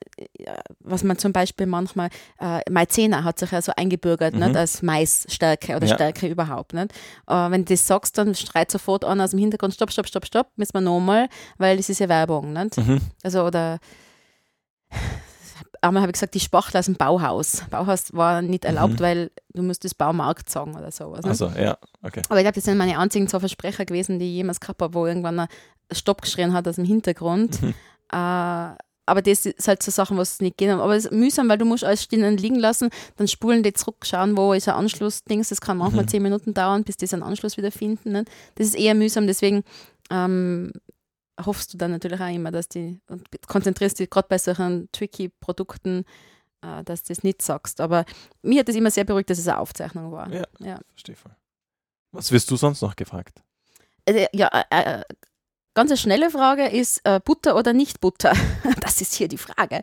[0.80, 2.08] was man zum Beispiel manchmal,
[2.40, 4.40] äh, Maizena hat sich ja so eingebürgert, Mhm.
[4.40, 5.94] nicht, als Maisstärke oder Ja.
[5.94, 6.72] Stärke überhaupt.
[6.74, 6.92] Nicht?
[7.28, 10.26] Äh, wenn du das sagst, dann schreit sofort an aus dem Hintergrund, stopp, stopp, stopp,
[10.26, 12.52] stopp, müssen wir nochmal, weil es ist ja Werbung.
[12.52, 12.76] Nicht?
[12.78, 13.00] Mhm.
[13.22, 13.78] Also, oder
[15.80, 17.64] einmal habe ich gesagt, die Spachtel aus dem Bauhaus.
[17.70, 19.00] Bauhaus war nicht erlaubt, Mhm.
[19.00, 21.24] weil du musst Baumarkt sagen oder sowas.
[21.24, 22.22] Also, ja, okay.
[22.28, 24.94] Aber ich glaube, das sind meine einzigen zwei Versprecher gewesen, die ich jemals gehabt habe,
[24.94, 25.48] wo irgendwann ein
[25.90, 27.60] Stopp geschrien hat aus dem Hintergrund.
[27.62, 27.74] Mhm.
[28.12, 30.78] Äh, aber das ist halt so Sachen, was nicht gehen.
[30.78, 33.72] Aber es ist mühsam, weil du musst alles stehen und liegen lassen, dann spulen die
[33.72, 35.48] zurück, schauen, wo ist ein Anschluss-Dings.
[35.48, 36.08] Das kann manchmal Mhm.
[36.08, 38.12] zehn Minuten dauern, bis die einen Anschluss wieder finden.
[38.12, 38.30] Nicht?
[38.54, 39.64] Das ist eher mühsam, deswegen
[40.10, 40.72] ähm,
[41.44, 45.28] hoffst du dann natürlich auch immer, dass die, und konzentrierst dich gerade bei solchen tricky
[45.28, 46.04] Produkten,
[46.62, 47.80] äh, dass du das nicht sagst.
[47.80, 48.04] Aber
[48.42, 50.32] mir hat das immer sehr beruhigt, dass es eine Aufzeichnung war.
[50.32, 50.44] Ja.
[50.60, 50.78] ja.
[50.88, 51.34] Verstehe voll.
[52.12, 53.42] Was wirst du sonst noch gefragt?
[54.06, 55.02] Also, ja, äh, äh,
[55.74, 58.34] ganz eine schnelle Frage ist äh, Butter oder nicht Butter?
[58.80, 59.82] Das ist hier die Frage.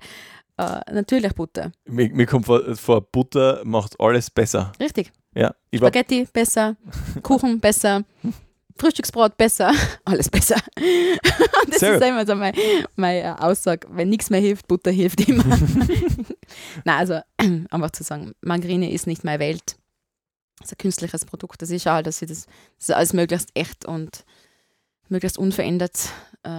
[0.92, 1.72] Natürlich Butter.
[1.86, 4.74] Mir, mir kommt vor, vor, Butter macht alles besser.
[4.78, 5.10] Richtig.
[5.34, 6.76] Ja, Spaghetti besser,
[7.24, 8.04] Kuchen besser,
[8.80, 9.74] Frühstücksbrot besser,
[10.06, 10.56] alles besser.
[11.68, 12.58] das Sehr ist immer so meine,
[12.96, 13.88] meine Aussage.
[13.92, 15.44] Wenn nichts mehr hilft, Butter hilft immer.
[16.86, 17.20] Nein, also
[17.70, 19.78] einfach zu sagen, Margarine ist nicht meine Welt.
[20.60, 21.62] Das ist ein künstliches Produkt.
[21.62, 22.48] Das ist schade, dass ich das,
[22.80, 24.26] das alles möglichst echt und
[25.10, 26.10] möglichst unverändert
[26.44, 26.50] äh,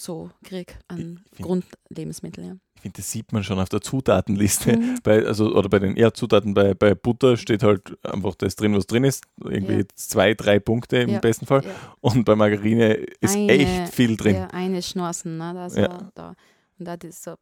[0.00, 2.46] so kriege an find- Grundlebensmitteln.
[2.46, 2.54] Ja.
[2.74, 4.76] ich finde, das sieht man schon auf der Zutatenliste.
[4.78, 4.98] Mhm.
[5.02, 8.74] Bei, also, oder bei den eher Zutaten, bei, bei Butter steht halt einfach das drin,
[8.74, 9.24] was drin ist.
[9.44, 9.84] Irgendwie Ja.
[9.96, 11.62] zwei, drei Punkte im Ja, besten Fall.
[12.00, 14.36] Und bei Margarine ist Eine- echt viel drin.
[14.36, 15.60] Ja, eine Schnorsen, ne?
[15.60, 16.10] Also, Ja.
[16.14, 16.34] da.
[16.78, 17.34] Und da so,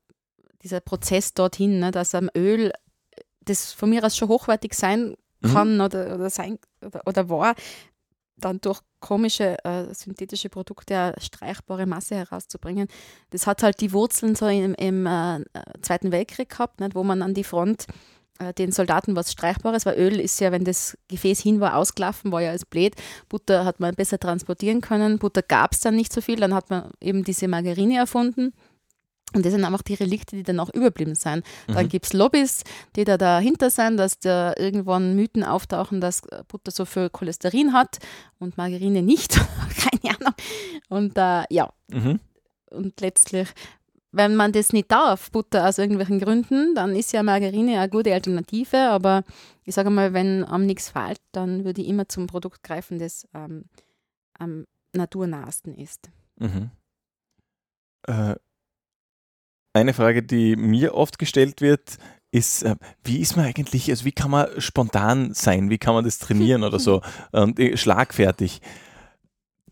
[0.63, 1.93] dieser Prozess dorthin, ne?
[1.93, 2.73] dass am Öl,
[3.43, 5.49] das von mir aus schon hochwertig sein Mhm.
[5.55, 7.55] kann oder, oder sein oder, oder war,
[8.37, 12.89] dann durch komische äh, synthetische Produkte eine streichbare Masse herauszubringen.
[13.31, 15.45] Das hat halt die Wurzeln so im, im äh,
[15.83, 16.95] Zweiten Weltkrieg gehabt, nicht?
[16.95, 17.87] wo man an die Front
[18.39, 22.33] äh, den Soldaten was Streichbares, weil Öl ist ja, wenn das Gefäß hin war, ausgelaufen,
[22.33, 22.95] war ja als blöd.
[23.29, 25.19] Butter hat man besser transportieren können.
[25.19, 26.37] Butter gab es dann nicht so viel.
[26.37, 28.53] Dann hat man eben diese Margarine erfunden.
[29.35, 31.45] Und das sind einfach die Relikte, die dann auch überblieben sind.
[31.67, 31.89] Dann Mhm.
[31.91, 32.65] gibt es Lobbys,
[32.97, 37.99] die da dahinter sind, dass da irgendwann Mythen auftauchen, dass Butter so viel Cholesterin hat
[38.39, 39.35] und Margarine nicht.
[40.03, 40.35] Keine Ahnung.
[40.89, 42.21] Und äh, ja, Mhm.
[42.71, 43.49] und letztlich,
[44.13, 48.15] wenn man das nicht darf, Butter aus irgendwelchen Gründen, dann ist ja Margarine eine gute
[48.15, 48.79] Alternative.
[48.89, 49.25] Aber
[49.65, 53.29] ich sage mal, wenn am nichts fehlt, dann würde ich immer zum Produkt greifen, das
[53.35, 53.67] ähm,
[54.39, 54.65] am
[54.95, 56.09] naturnahesten ist.
[56.39, 56.71] Mhm.
[58.07, 58.37] Äh,
[59.73, 61.99] eine Frage, die mir oft gestellt wird,
[62.31, 66.05] ist, äh, wie ist man eigentlich, also wie kann man spontan sein, wie kann man
[66.05, 67.01] das trainieren oder so
[67.33, 68.61] und äh, schlagfertig?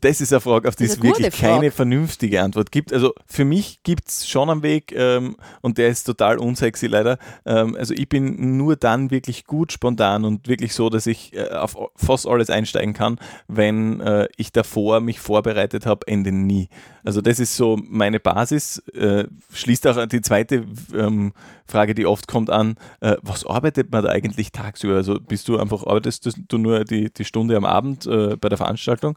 [0.00, 1.70] Das ist eine Frage, auf die es wirklich keine Frage.
[1.70, 2.92] vernünftige Antwort gibt.
[2.92, 7.18] Also für mich gibt es schon einen Weg ähm, und der ist total unsexy leider.
[7.44, 11.48] Ähm, also ich bin nur dann wirklich gut spontan und wirklich so, dass ich äh,
[11.50, 16.68] auf fast alles einsteigen kann, wenn äh, ich davor mich vorbereitet habe, Ende nie.
[17.04, 18.78] Also das ist so meine Basis.
[18.94, 21.32] Äh, schließt auch die zweite ähm,
[21.66, 24.94] Frage, die oft kommt an, äh, was arbeitet man da eigentlich tagsüber?
[24.94, 28.58] Also bist du einfach, arbeitest du nur die, die Stunde am Abend äh, bei der
[28.58, 29.16] Veranstaltung?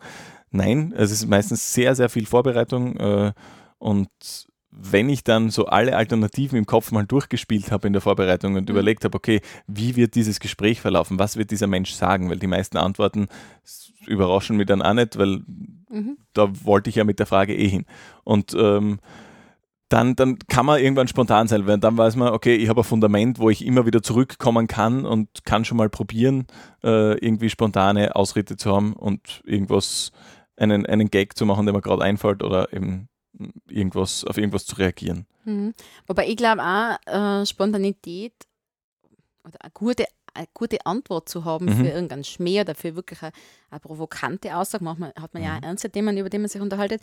[0.51, 3.33] Nein, es ist meistens sehr, sehr viel Vorbereitung äh,
[3.77, 4.09] und
[4.71, 8.63] wenn ich dann so alle Alternativen im Kopf mal durchgespielt habe in der Vorbereitung und
[8.65, 8.69] Mhm.
[8.69, 11.17] überlegt habe, okay, wie wird dieses Gespräch verlaufen?
[11.19, 12.29] Was wird dieser Mensch sagen?
[12.29, 13.27] Weil die meisten Antworten
[14.05, 15.41] überraschen mich dann auch nicht, weil
[15.89, 16.17] Mhm.
[16.33, 17.85] da wollte ich ja mit der Frage eh hin.
[18.23, 18.99] Und ähm,
[19.89, 22.83] dann, dann kann man irgendwann spontan sein, weil dann weiß man, okay, ich habe ein
[22.83, 26.45] Fundament, wo ich immer wieder zurückkommen kann und kann schon mal probieren,
[26.83, 30.11] äh, irgendwie spontane Ausritte zu haben und irgendwas,
[30.59, 33.07] einen, einen Gag zu machen, der mir gerade einfällt oder eben
[33.67, 35.25] irgendwas, auf irgendwas zu reagieren.
[35.45, 35.73] Mhm.
[36.07, 36.97] Wobei ich glaube auch,
[37.41, 38.33] äh, Spontanität
[39.45, 41.73] oder eine gute eine gute Antwort zu haben Mhm.
[41.77, 43.31] für irgendeinen Schmäh oder für wirklich eine,
[43.71, 45.57] eine provokante Aussage, manchmal hat man ja Mhm.
[45.57, 47.01] auch ernste Themen, über die man sich unterhaltet,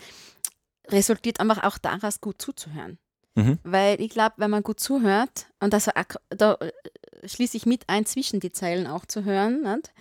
[0.88, 2.98] resultiert einfach auch daraus, gut zuzuhören.
[3.34, 3.58] Mhm.
[3.64, 6.70] Weil ich glaube, wenn man gut zuhört, und auch- da äh,
[7.28, 9.92] schließe ich mit ein, zwischen die Zeilen auch zu hören, nicht?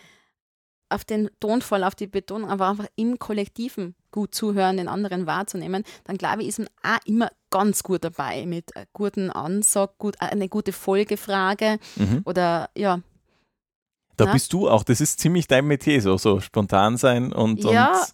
[0.89, 5.83] Auf den Tonfall, auf die Betonung, aber einfach im Kollektiven gut zuhören, den anderen wahrzunehmen,
[6.05, 10.25] dann glaube ich, ist man auch immer ganz gut dabei mit guten Ansag, gut, äh,
[10.25, 12.21] eine gute Folgefrage Mhm.
[12.25, 12.99] oder ja,
[14.17, 14.31] Da Na?
[14.31, 17.91] bist du auch, das ist ziemlich dein Metier, so, so spontan sein und, Ja.
[17.99, 18.13] und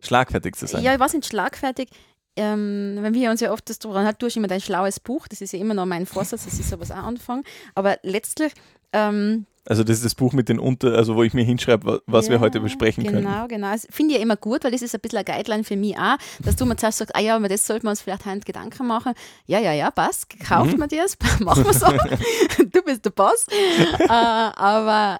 [0.00, 0.82] schlagfertig zu sein.
[0.82, 1.90] Ja, ich war nicht schlagfertig.
[2.36, 5.42] Ähm, wenn wir uns ja oft das dran hat, durch immer dein schlaues Buch, das
[5.42, 7.44] ist ja immer noch mein Vorsatz, das ist sowas auch anfangen.
[7.74, 8.54] Aber letztlich,
[8.94, 12.00] ähm, Also das ist das Buch mit den Unter, also wo ich mir hinschreibe, wa-
[12.06, 13.48] was wir ja, heute besprechen genau, können.
[13.48, 15.76] Genau, Das finde ich ja immer gut, weil das ist ein bisschen ein Guideline für
[15.76, 18.26] mich auch, dass du mir zuerst sagst, ah ja, über das sollten wir uns vielleicht
[18.26, 19.12] heute Gedanken machen.
[19.46, 20.78] Ja, ja, ja, passt, kauft Mhm.
[20.80, 21.86] man dir das, machen wir so.
[22.64, 23.46] du bist der Boss.
[24.00, 25.18] äh, aber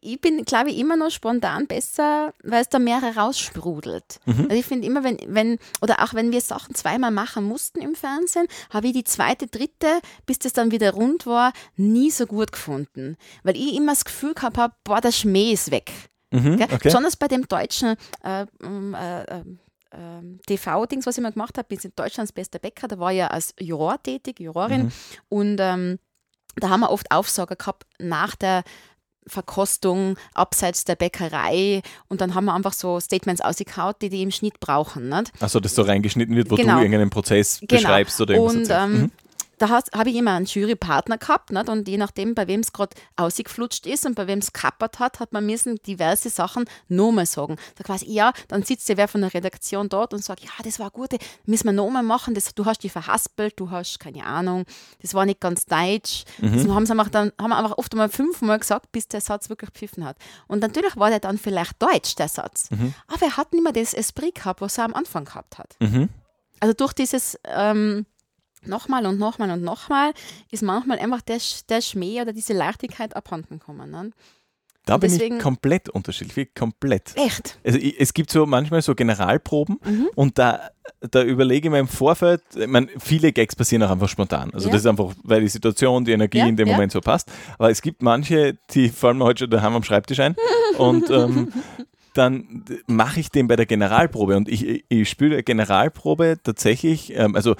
[0.00, 4.20] ich bin, glaube ich, immer noch spontan besser, weil es da mehr heraussprudelt.
[4.26, 4.42] Mhm.
[4.42, 7.94] Also ich finde immer, wenn, wenn, oder auch wenn wir Sachen zweimal machen mussten im
[7.94, 12.52] Fernsehen, habe ich die zweite, dritte, bis das dann wieder rund war, nie so gut
[12.52, 13.16] gefunden.
[13.42, 15.90] Weil ich immer das Gefühl gehabt habe, boah, der Schmäh ist weg.
[16.30, 16.78] Mhm, okay.
[16.82, 19.44] Besonders bei dem deutschen äh, ähm, äh, äh,
[19.92, 23.18] ähm, TV-Dings, was ich mal gemacht habe, bin in Deutschlands bester Bäcker, da war ich
[23.18, 24.84] ja als Juror tätig, Jurorin.
[24.84, 24.92] Mhm.
[25.28, 25.98] Und ähm,
[26.56, 28.62] da haben wir oft Aufsager gehabt nach der
[29.28, 34.30] Verkostung abseits der Bäckerei und dann haben wir einfach so Statements ausgekaut, die die im
[34.30, 35.08] Schnitt brauchen.
[35.08, 35.32] Nicht?
[35.40, 36.74] Achso, dass so reingeschnitten wird, wo Genau.
[36.76, 37.80] du irgendeinen Prozess Genau.
[37.80, 39.10] beschreibst oder irgendwas Und ähm, Mhm.
[39.58, 41.68] Da habe ich immer einen Jurypartner gehabt nicht?
[41.68, 45.20] und je nachdem, bei wem es gerade ausgeflutscht ist und bei wem es kappert hat,
[45.20, 47.56] hat man müssen diverse Sachen nochmal sagen.
[47.76, 50.78] Da quasi, ja, dann sitzt ja wer von der Redaktion dort und sagt, ja, das
[50.78, 51.10] war gut,
[51.44, 54.64] müssen wir nochmal machen, das, du hast die verhaspelt, du hast keine Ahnung,
[55.02, 56.24] das war nicht ganz deutsch.
[56.38, 56.54] Mhm.
[56.54, 59.48] Das haben sie einfach dann haben wir einfach oft einmal fünfmal gesagt, bis der Satz
[59.48, 60.16] wirklich gepfiffen hat.
[60.46, 62.70] Und natürlich war der dann vielleicht deutsch, der Satz.
[62.70, 62.94] Mhm.
[63.06, 65.76] Aber er hat nicht mehr das Esprit gehabt, was er am Anfang gehabt hat.
[65.80, 66.08] Mhm.
[66.60, 68.06] Also durch dieses ähm,
[68.66, 70.12] nochmal und nochmal und nochmal
[70.50, 73.90] ist manchmal einfach der, der Schmäh oder diese Leichtigkeit abhanden gekommen.
[73.90, 74.10] Ne?
[74.84, 77.12] Da bin deswegen- ich komplett unterschiedlich, komplett.
[77.14, 77.58] Echt?
[77.62, 80.08] Also ich, es gibt so manchmal so Generalproben Mhm.
[80.14, 80.70] und da,
[81.10, 84.50] da überlege ich mir im Vorfeld, ich meine, viele Gags passieren auch einfach spontan.
[84.54, 84.72] Also Ja.
[84.72, 86.72] das ist einfach, weil die Situation, die Energie Ja, in dem ja.
[86.74, 87.30] Moment so passt.
[87.58, 90.36] Aber es gibt manche, die fallen mir heute schon daheim am Schreibtisch ein
[90.78, 91.52] und ähm,
[92.14, 97.36] dann mache ich den bei der Generalprobe und ich, ich spüre der Generalprobe tatsächlich, ähm,
[97.36, 97.54] also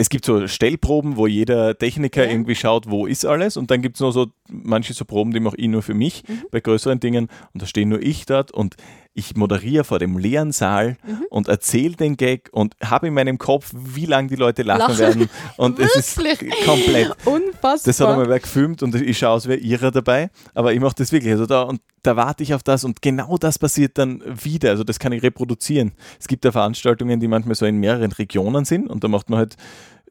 [0.00, 2.30] es gibt so Stellproben, wo jeder Techniker Ja.
[2.30, 5.40] irgendwie schaut, wo ist alles und dann gibt es noch so manche so Proben, die
[5.40, 6.42] mache ich nur für mich Mhm.
[6.50, 8.76] bei größeren Dingen und da stehe nur ich dort und
[9.12, 11.24] ich moderiere vor dem leeren Saal Mhm.
[11.30, 14.98] und erzähle den Gag und habe in meinem Kopf, wie lange die Leute lachen, Lachen.
[14.98, 16.20] werden und es ist
[16.64, 17.10] komplett.
[17.24, 17.78] Unfassbar.
[17.84, 20.94] Das hat einmal wer gefilmt und ich schaue, als wäre ihrer dabei, aber ich mache
[20.96, 21.32] das wirklich.
[21.32, 24.70] Also da, und da warte ich auf das und genau das passiert dann wieder.
[24.70, 25.92] Also das kann ich reproduzieren.
[26.18, 29.38] Es gibt ja Veranstaltungen, die manchmal so in mehreren Regionen sind und da macht man
[29.40, 29.56] halt,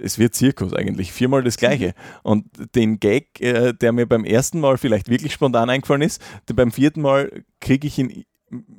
[0.02, 1.94] es wird Zirkus eigentlich, viermal das Gleiche.
[2.24, 6.22] Und den Gag, äh, der mir beim ersten Mal vielleicht wirklich spontan eingefallen ist,
[6.54, 8.24] beim vierten Mal kriege ich ihn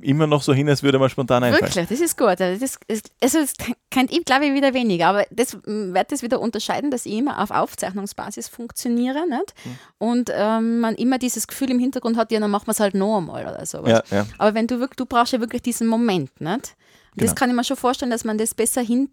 [0.01, 1.63] immer noch so hin, als würde mal spontan einfallen.
[1.63, 2.41] Wirklich, das ist gut.
[2.41, 3.55] Also das, ist, also das
[3.91, 5.07] kennt ich, glaube ich, wieder weniger.
[5.07, 9.27] Aber das mm, wird das wieder unterscheiden, dass ich immer auf Aufzeichnungsbasis funktioniere.
[9.29, 9.55] Nicht?
[9.63, 9.79] Hm.
[9.99, 12.95] Und ähm, man immer dieses Gefühl im Hintergrund hat, ja, dann machen wir es halt
[12.95, 14.03] noch einmal oder sowas.
[14.11, 14.27] Ja, ja.
[14.39, 16.75] Aber wenn du wirklich, du brauchst ja wirklich diesen Moment, nicht?
[17.17, 17.27] Genau.
[17.27, 19.11] Das kann ich mir schon vorstellen, dass man das besser hin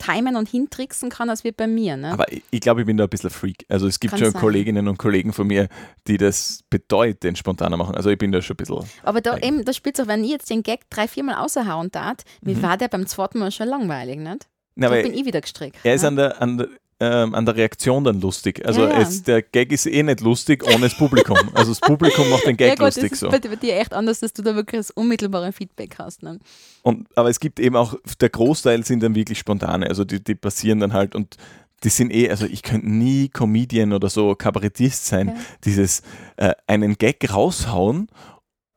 [0.00, 1.96] timen und hintricksen kann, als wie bei mir.
[1.96, 2.10] Ne?
[2.12, 3.64] Aber ich, ich glaube, ich bin da ein bisschen Freak.
[3.68, 4.40] Also es gibt Kann schon sein.
[4.40, 5.68] Kolleginnen und Kollegen von mir,
[6.08, 7.94] die das bedeutend spontaner machen.
[7.94, 8.84] Also ich bin da schon ein bisschen.
[9.04, 9.44] Aber da Eigen.
[9.46, 12.62] eben, da spielt auch, wenn ich jetzt den Gag drei, viermal außerhauen tat, mir Mhm.
[12.62, 14.48] war der beim zweiten Mal schon langweilig, nicht?
[14.74, 15.76] Na, da bin ich wieder gestrickt.
[15.84, 16.08] er ist ne?
[16.08, 16.68] an der, an der
[17.00, 18.64] ähm, an der Reaktion dann lustig.
[18.66, 19.00] Also Ja, ja.
[19.00, 21.38] Es, der Gag ist eh nicht lustig ohne das Publikum.
[21.54, 23.30] Also das Publikum macht den ja Gag gut, das lustig ist so.
[23.30, 26.22] bei, bei dir echt anders, dass du da wirklich das unmittelbare Feedback hast.
[26.22, 26.38] Ne?
[26.82, 30.34] Und, aber es gibt eben auch, der Großteil sind dann wirklich spontane, also die, die
[30.34, 31.36] passieren dann halt und
[31.82, 35.34] die sind eh, also ich könnte nie Comedian oder so Kabarettist sein, Ja.
[35.64, 36.02] dieses
[36.36, 38.08] äh, einen Gag raushauen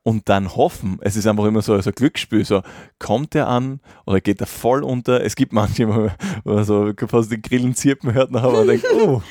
[0.04, 0.98] und dann hoffen.
[1.00, 2.62] Es ist einfach immer so, so ein Glücksspiel, so
[2.98, 5.24] kommt er an oder geht er voll unter.
[5.24, 6.10] Es gibt manche, wo
[6.44, 9.22] man so fast den Grillen zirpen hört, nachher man denkt, oh,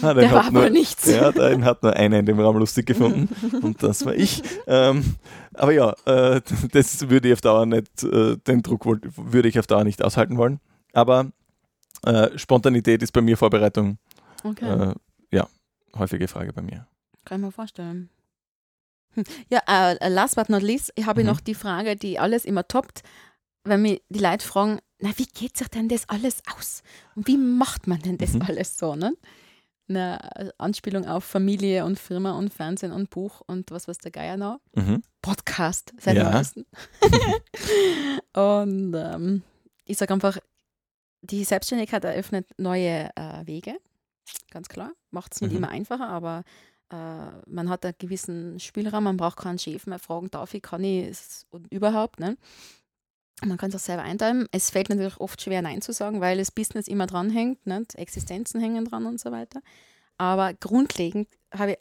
[0.00, 1.06] ah, Der war hat nur, aber nichts.
[1.06, 3.28] ja, den hat nur einer in dem Raum lustig gefunden
[3.62, 4.42] und das war ich.
[4.66, 5.16] Ähm,
[5.52, 6.40] aber ja, äh,
[6.72, 10.38] das würde ich auf Dauer nicht, äh, den Druck würde ich auf Dauer nicht aushalten
[10.38, 10.60] wollen.
[10.94, 11.26] Aber
[12.06, 13.98] äh, Spontanität ist bei mir Vorbereitung,
[14.44, 14.94] Okay, äh,
[15.30, 15.46] ja,
[15.96, 16.86] häufige Frage bei mir.
[17.26, 18.08] kann ich mir vorstellen.
[19.50, 21.26] Ja, äh, last but not least, ich habe Mhm.
[21.28, 23.02] noch die Frage, die alles immer toppt,
[23.64, 26.82] wenn mich die Leute fragen, na, wie geht sich denn das alles aus?
[27.14, 28.42] Und wie macht man denn das Mhm.
[28.42, 28.94] alles so?
[28.96, 29.12] Ne?
[29.88, 30.18] eine
[30.58, 34.58] Anspielung auf Familie und Firma und Fernsehen und Buch und was was der Geier noch.
[34.74, 35.02] Mhm.
[35.20, 36.30] Podcast, seit Ja.
[36.30, 36.64] neuestem.
[38.34, 39.42] und ähm,
[39.84, 40.38] ich sage einfach,
[41.22, 43.76] die Selbstständigkeit eröffnet neue äh, Wege,
[44.50, 44.92] ganz klar.
[45.10, 45.58] Macht es nicht Mhm.
[45.58, 46.44] immer einfacher, aber
[47.46, 51.16] man hat einen gewissen Spielraum, man braucht keinen Chef mehr fragen, darf ich, kann ich
[51.50, 52.20] und überhaupt.
[52.20, 52.36] Ne?
[53.44, 54.46] Man kann es auch selber einteilen.
[54.52, 57.94] Es fällt natürlich oft schwer, Nein zu sagen, weil das Business immer dranhängt, nicht?
[57.94, 59.60] Existenzen hängen dran und so weiter.
[60.18, 61.78] Aber grundlegend habe ich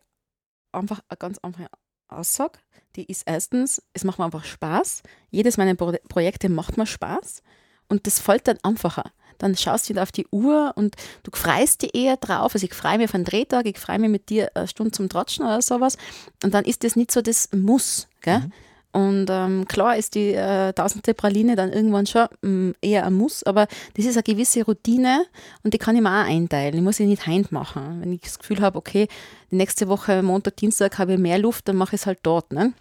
[0.71, 1.69] einfach eine ganz einfache
[2.07, 2.59] Aussage.
[2.95, 5.03] Die ist erstens, es macht mir einfach Spaß.
[5.29, 7.43] Jedes meiner Pro Projekte macht mir Spaß.
[7.87, 9.11] Und das fällt dann einfacher.
[9.41, 12.53] Dann schaust du wieder auf die Uhr und du freust dich eher drauf.
[12.53, 15.09] Also ich freue mich auf einen Drehtag, ich freue mich mit dir eine Stunde zum
[15.09, 15.97] Tratschen oder sowas.
[16.43, 18.07] Und dann ist das nicht so das Muss.
[18.21, 18.39] Gell?
[18.39, 18.51] Mhm.
[18.91, 23.41] Und ähm, klar ist die äh, tausendte Praline dann irgendwann schon mh, eher ein Muss,
[23.43, 25.25] aber das ist eine gewisse Routine
[25.63, 26.75] und die kann ich mir auch einteilen.
[26.75, 28.01] Ich muss sie nicht heim machen.
[28.01, 29.07] Wenn ich das Gefühl habe, okay,
[29.49, 32.51] die nächste Woche, Montag, Dienstag, habe ich mehr Luft, dann mache ich es halt dort.
[32.51, 32.73] Ne?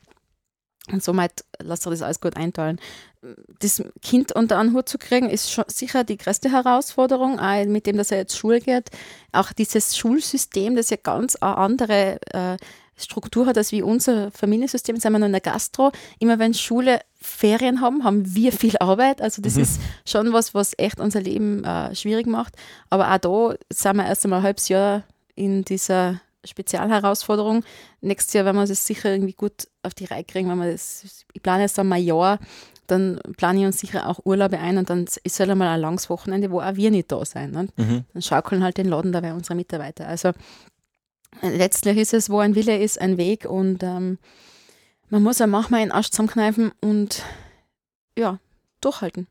[0.91, 2.81] Und somit lasse ich das alles gut einteilen.
[3.59, 7.87] Das Kind unter einen Hut zu kriegen, ist schon sicher die größte Herausforderung, auch mit
[7.87, 8.89] dem, dass er jetzt Schule geht.
[9.33, 12.57] Auch dieses Schulsystem, das ja ganz eine andere äh,
[12.97, 14.97] Struktur hat als wie unser Familiensystem.
[14.97, 15.93] Sind wir noch in der Gastro.
[16.19, 19.21] Immer wenn Schule Ferien haben, haben wir viel Arbeit.
[19.21, 19.63] Also das Mhm.
[19.63, 22.55] ist schon was, was echt unser Leben äh, schwierig macht.
[22.89, 25.05] Aber auch da sind wir erst einmal ein halbes Jahr
[25.35, 27.65] in dieser Spezialherausforderung.
[28.01, 31.05] Nächstes Jahr werden wir das sicher irgendwie gut auf die Reihe kriegen, wenn wir das,
[31.33, 32.39] ich plane jetzt einmal ein Jahr,
[32.91, 36.11] dann plane ich uns sicher auch Urlaube ein und dann ist halt einmal ein langes
[36.11, 37.51] Wochenende, wo auch wir nicht da sein.
[37.51, 37.69] Ne?
[37.77, 38.05] Mhm.
[38.13, 40.07] Dann schaukeln halt den Laden dabei unsere Mitarbeiter.
[40.07, 40.29] Also
[41.43, 44.19] äh, letztlich ist es, wo ein Wille ist, ein Weg und ähm,
[45.09, 47.23] man muss auch manchmal den Arsch zusammenkneifen und
[48.17, 48.39] ja,
[48.81, 49.27] durchhalten.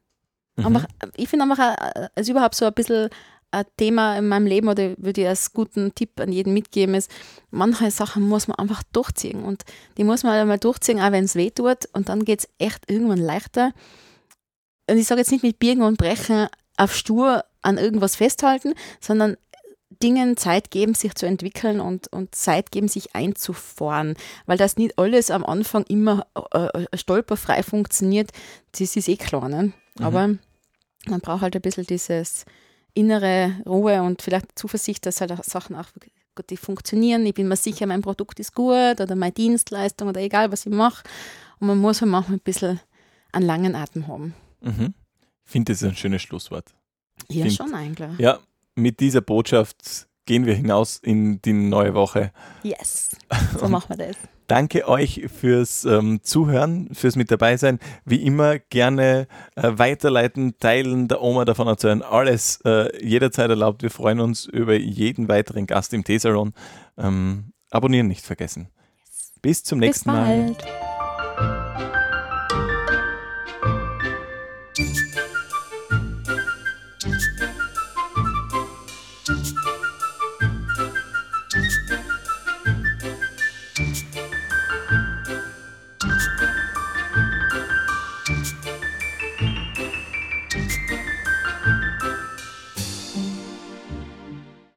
[0.56, 0.66] Mhm.
[0.66, 3.10] Einfach, ich finde einfach, äh, es ist überhaupt so ein bisschen
[3.52, 7.10] ein Thema in meinem Leben oder würde ich als guten Tipp an jeden mitgeben, ist,
[7.50, 9.64] manche Sachen muss man einfach durchziehen und
[9.98, 12.90] die muss man einmal durchziehen, auch wenn es weh tut und dann geht es echt
[12.90, 13.74] irgendwann leichter.
[14.90, 19.36] Und ich sage jetzt nicht mit Biegen und Brechen auf stur an irgendwas festhalten, sondern
[20.02, 24.16] Dingen Zeit geben, sich zu entwickeln und, und Zeit geben, sich einzufahren.
[24.46, 28.32] Weil das nicht alles am Anfang immer äh, äh, stolperfrei funktioniert,
[28.72, 29.50] das ist eh klar.
[29.50, 29.74] Ne?
[30.00, 30.36] Aber
[31.08, 32.46] man braucht halt ein bisschen dieses
[32.94, 35.88] innere Ruhe und vielleicht Zuversicht, dass halt auch Sachen auch
[36.50, 37.26] die funktionieren.
[37.26, 40.72] Ich bin mir sicher, mein Produkt ist gut oder meine Dienstleistung oder egal, was ich
[40.72, 41.04] mache.
[41.60, 42.80] Und man muss halt manchmal ein bisschen
[43.34, 44.34] einen langen Atem haben.
[44.62, 44.94] Mhm.
[45.46, 46.74] Ich finde, das ist ein schönes Schlusswort.
[47.28, 48.20] Ja, Find- schon eigentlich.
[48.20, 48.40] Ja,
[48.76, 52.32] mit dieser Botschaft gehen wir hinaus in die neue Woche.
[52.62, 53.18] Yes,
[53.60, 54.16] so machen wir das.
[54.48, 57.80] Danke euch fürs ähm, Zuhören, fürs mit dabei sein.
[58.06, 62.04] Wie immer gerne äh, weiterleiten, teilen, der Oma davon erzählen.
[62.04, 63.82] Alles äh, jederzeit erlaubt.
[63.82, 66.54] Wir freuen uns über jeden weiteren Gast im T-Salon.
[67.00, 68.70] Ähm, abonnieren nicht vergessen.
[69.42, 70.56] Bis zum Bis nächsten Mal.